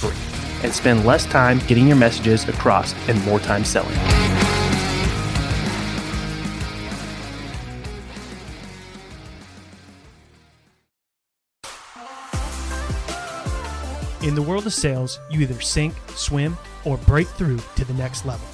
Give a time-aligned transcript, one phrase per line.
[0.00, 0.16] free
[0.62, 3.96] and spend less time getting your messages across and more time selling.
[14.22, 18.26] In the world of sales, you either sink, swim, or break through to the next
[18.26, 18.46] level.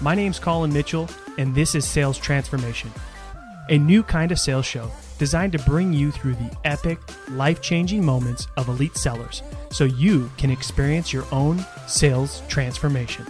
[0.00, 1.08] My name's Colin Mitchell,
[1.38, 2.90] and this is Sales Transformation,
[3.68, 6.98] a new kind of sales show designed to bring you through the epic,
[7.30, 13.26] life changing moments of elite sellers so you can experience your own sales transformation.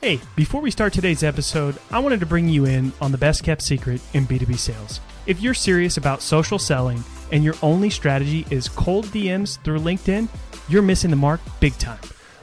[0.00, 3.42] Hey, before we start today's episode, I wanted to bring you in on the best
[3.42, 5.00] kept secret in B2B sales.
[5.26, 7.02] If you're serious about social selling
[7.32, 10.28] and your only strategy is cold DMs through LinkedIn,
[10.68, 12.00] you're missing the mark big time.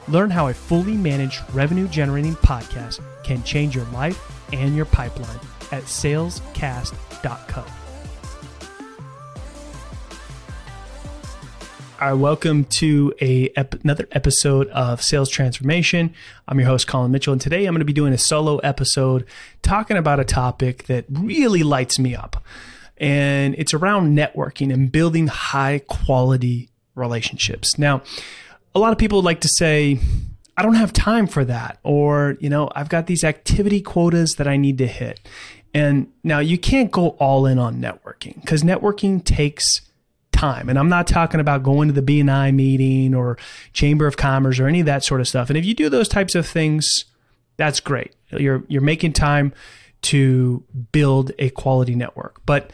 [0.08, 5.40] Learn how a fully managed revenue generating podcast can change your life and your pipeline
[5.70, 7.64] at salescast.co.
[12.00, 16.12] All right, welcome to a ep- another episode of Sales Transformation.
[16.48, 19.24] I'm your host Colin Mitchell, and today I'm going to be doing a solo episode
[19.62, 22.42] talking about a topic that really lights me up,
[22.96, 27.78] and it's around networking and building high quality relationships.
[27.78, 28.02] Now,
[28.74, 30.00] a lot of people like to say,
[30.56, 31.78] I don't have time for that.
[31.82, 35.20] Or, you know, I've got these activity quotas that I need to hit.
[35.74, 39.80] And now you can't go all in on networking because networking takes
[40.32, 40.68] time.
[40.68, 43.38] And I'm not talking about going to the BNI meeting or
[43.72, 45.48] Chamber of Commerce or any of that sort of stuff.
[45.48, 47.06] And if you do those types of things,
[47.56, 48.14] that's great.
[48.30, 49.52] You're you're making time
[50.02, 52.44] to build a quality network.
[52.44, 52.70] But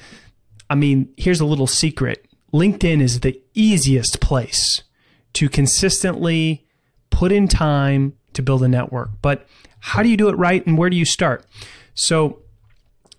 [0.70, 2.26] I mean, here's a little secret.
[2.52, 4.82] LinkedIn is the easiest place
[5.34, 6.66] to consistently
[7.10, 9.10] put in time to build a network.
[9.22, 9.46] But
[9.80, 11.44] how do you do it right and where do you start?
[11.94, 12.40] So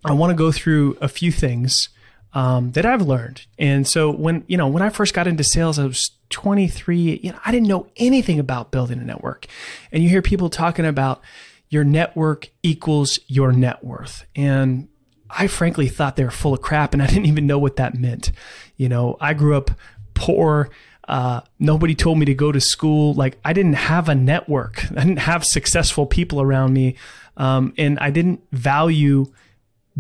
[0.06, 1.90] I want to go through a few things
[2.34, 3.46] um, that I've learned.
[3.58, 7.32] And so when, you know, when I first got into sales, I was 23, you
[7.32, 9.48] know, I didn't know anything about building a network.
[9.92, 11.22] And you hear people talking about
[11.70, 14.26] your network equals your net worth.
[14.36, 14.88] And
[15.30, 17.96] I frankly thought they were full of crap and I didn't even know what that
[17.96, 18.32] meant.
[18.78, 19.72] You know, I grew up
[20.14, 20.70] poor.
[21.10, 23.16] Uh, nobody told me to go to school.
[23.16, 24.86] Like I didn't have a network.
[24.92, 26.96] I didn't have successful people around me.
[27.36, 29.26] Um, and I didn't value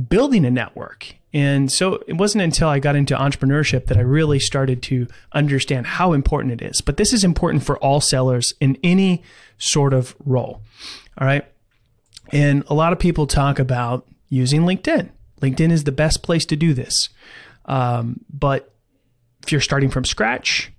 [0.07, 1.15] building a network.
[1.33, 5.87] And so it wasn't until I got into entrepreneurship that I really started to understand
[5.87, 6.79] how important it is.
[6.79, 9.23] But this is important for all sellers in any
[9.57, 10.61] sort of role.
[11.17, 11.43] All right.
[12.31, 15.09] And a lot of people talk about using LinkedIn.
[15.41, 17.09] LinkedIn is the best place to do this.
[17.65, 18.71] Um, but
[19.41, 20.71] if you're starting from scratch,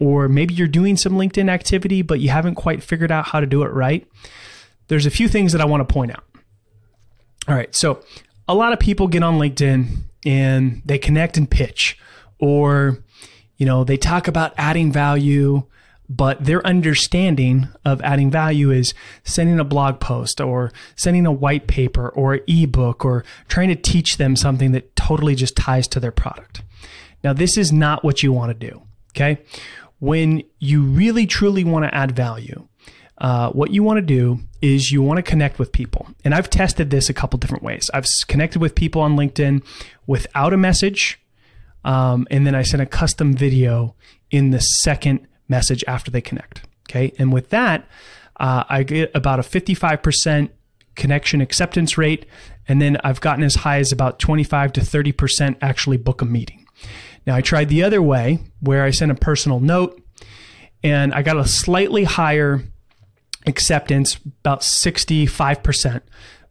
[0.00, 3.46] or maybe you're doing some LinkedIn activity, but you haven't quite figured out how to
[3.46, 4.06] do it right,
[4.88, 6.24] there's a few things that I want to point out.
[7.46, 7.72] All right.
[7.74, 8.02] So
[8.48, 9.88] a lot of people get on LinkedIn
[10.26, 11.98] and they connect and pitch,
[12.38, 12.98] or,
[13.56, 15.64] you know, they talk about adding value,
[16.08, 21.66] but their understanding of adding value is sending a blog post or sending a white
[21.66, 26.00] paper or an ebook or trying to teach them something that totally just ties to
[26.00, 26.62] their product.
[27.22, 28.82] Now, this is not what you want to do.
[29.12, 29.42] Okay.
[30.00, 32.66] When you really truly want to add value,
[33.18, 36.08] uh, what you want to do is you want to connect with people.
[36.24, 37.90] And I've tested this a couple different ways.
[37.94, 39.62] I've connected with people on LinkedIn
[40.06, 41.20] without a message,
[41.84, 43.94] um, and then I send a custom video
[44.30, 46.62] in the second message after they connect.
[46.88, 47.12] Okay.
[47.18, 47.86] And with that,
[48.38, 50.50] uh, I get about a 55%
[50.96, 52.26] connection acceptance rate.
[52.68, 56.66] And then I've gotten as high as about 25 to 30% actually book a meeting.
[57.30, 60.02] Now, I tried the other way where I sent a personal note
[60.82, 62.60] and I got a slightly higher
[63.46, 66.00] acceptance, about 65%,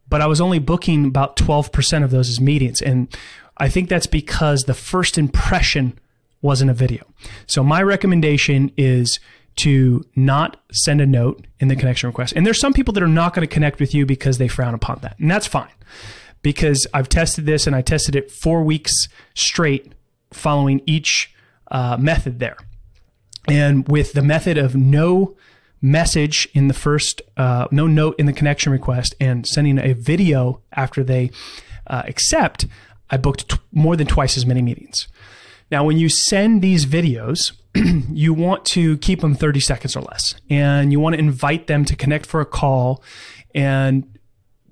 [0.07, 2.81] but I was only booking about 12% of those as meetings.
[2.81, 3.13] And
[3.57, 5.99] I think that's because the first impression
[6.41, 7.03] wasn't a video.
[7.45, 9.19] So my recommendation is
[9.57, 12.31] to not send a note in the connection request.
[12.37, 14.73] And there's some people that are not going to connect with you because they frown
[14.73, 15.19] upon that.
[15.19, 15.73] And that's fine
[16.41, 18.93] because I've tested this and I tested it four weeks
[19.33, 19.93] straight
[20.31, 21.33] following each
[21.71, 22.57] uh, method there.
[23.47, 25.35] And with the method of no
[25.81, 30.61] message in the first, uh, no note in the connection request, and sending a video
[30.73, 31.31] after they
[31.87, 32.67] uh, except
[33.09, 35.07] I booked t- more than twice as many meetings.
[35.71, 37.53] Now, when you send these videos,
[38.11, 41.85] you want to keep them 30 seconds or less, and you want to invite them
[41.85, 43.03] to connect for a call
[43.55, 44.19] and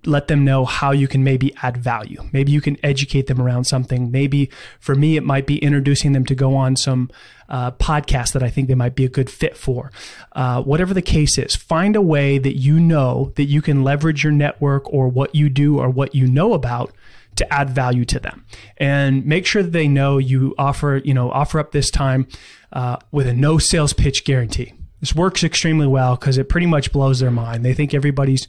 [0.07, 2.23] let them know how you can maybe add value.
[2.31, 4.11] Maybe you can educate them around something.
[4.11, 4.49] Maybe
[4.79, 7.09] for me, it might be introducing them to go on some
[7.49, 9.91] uh, podcast that I think they might be a good fit for.
[10.33, 14.23] Uh, whatever the case is, find a way that you know that you can leverage
[14.23, 16.93] your network or what you do or what you know about
[17.37, 18.45] to add value to them
[18.77, 22.27] and make sure that they know you offer you know offer up this time
[22.73, 26.91] uh, with a no sales pitch guarantee this works extremely well because it pretty much
[26.91, 28.47] blows their mind they think everybody's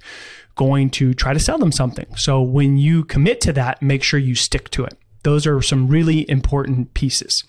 [0.58, 4.20] going to try to sell them something so when you commit to that make sure
[4.20, 7.44] you stick to it those are some really important pieces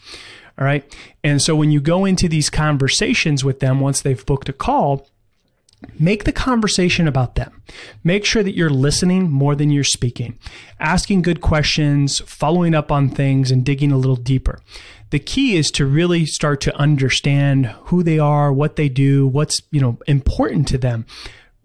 [0.58, 4.48] all right and so when you go into these conversations with them once they've booked
[4.48, 5.06] a call
[5.98, 7.62] Make the conversation about them.
[8.04, 10.38] Make sure that you're listening more than you're speaking,
[10.80, 14.60] asking good questions, following up on things, and digging a little deeper.
[15.12, 19.62] The key is to really start to understand who they are, what they do, what's,
[19.72, 21.06] you know, important to them.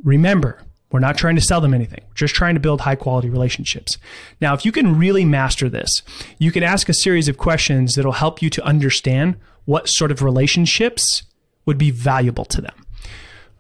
[0.03, 0.63] Remember,
[0.95, 1.99] we're not trying to sell them anything.
[2.07, 3.99] We're just trying to build high quality relationships.
[4.41, 6.03] Now, if you can really master this,
[6.39, 10.23] you can ask a series of questions that'll help you to understand what sort of
[10.23, 11.25] relationships
[11.67, 12.87] would be valuable to them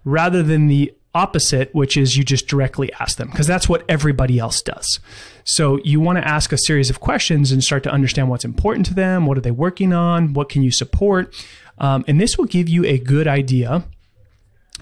[0.04, 4.38] rather than the opposite, which is you just directly ask them, because that's what everybody
[4.38, 5.00] else does.
[5.42, 8.86] So you want to ask a series of questions and start to understand what's important
[8.86, 11.34] to them, what are they working on, what can you support,
[11.78, 13.82] um, and this will give you a good idea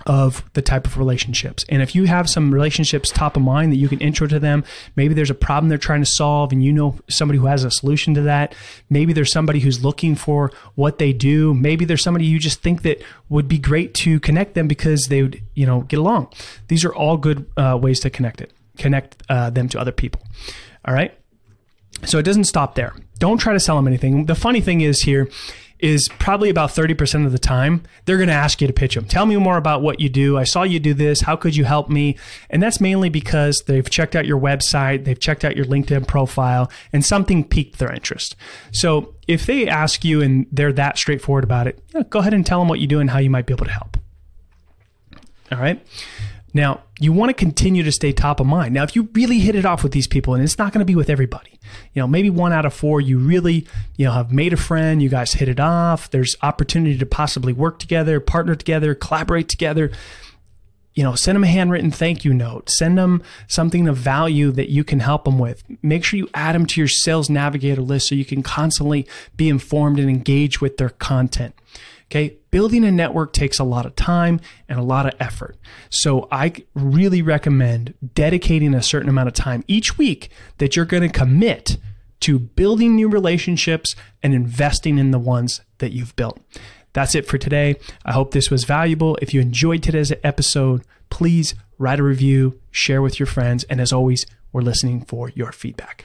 [0.07, 1.65] of the type of relationships.
[1.69, 4.65] And if you have some relationships top of mind that you can intro to them,
[4.97, 7.71] maybe there's a problem they're trying to solve and you know somebody who has a
[7.71, 8.55] solution to that.
[8.91, 11.55] Maybe there's somebody who's looking for what they do.
[11.55, 15.23] Maybe there's somebody you just think that would be great to connect them because they
[15.23, 16.33] would, you know, get along.
[16.69, 20.23] These are all good uh, ways to connect it, connect uh, them to other people.
[20.85, 21.17] All right.
[22.05, 22.95] So it doesn't stop there.
[23.19, 24.27] Don't try to sell them anything.
[24.27, 25.29] The funny thing is here
[25.83, 29.05] is probably about 30% of the time, they're going to ask you to pitch them.
[29.05, 30.39] Tell me more about what you do.
[30.39, 31.23] I saw you do this.
[31.23, 32.17] How could you help me?
[32.49, 36.71] And that's mainly because they've checked out your website, they've checked out your LinkedIn profile,
[36.93, 38.37] and something piqued their interest.
[38.71, 42.61] So if they ask you and they're that straightforward about it, go ahead and tell
[42.61, 43.97] them what you do and how you might be able to help.
[45.51, 45.85] All right.
[46.55, 48.75] Now, you want to continue to stay top of mind.
[48.75, 50.85] Now, if you really hit it off with these people, and it's not going to
[50.85, 51.59] be with everybody,
[51.95, 53.67] you know, maybe one out of four, you really,
[53.97, 57.53] you know, have made a friend, you guys hit it off, there's opportunity to possibly
[57.53, 59.91] work together, partner together, collaborate together.
[60.95, 62.69] You know, send them a handwritten thank you note.
[62.69, 65.65] Send them something of value that you can help them with.
[65.81, 69.49] Make sure you add them to your sales navigator list so you can constantly be
[69.49, 71.55] informed and engage with their content.
[72.13, 72.37] Okay.
[72.51, 74.39] Building a network takes a lot of time
[74.69, 75.57] and a lot of effort.
[75.89, 81.05] So I really recommend dedicating a certain amount of time each week that you're going
[81.05, 81.79] to commit
[82.21, 86.39] to building new relationships and investing in the ones that you've built.
[86.93, 87.77] That's it for today.
[88.05, 89.17] I hope this was valuable.
[89.23, 93.91] If you enjoyed today's episode, please write a review, share with your friends, and as
[93.91, 96.05] always, we're listening for your feedback.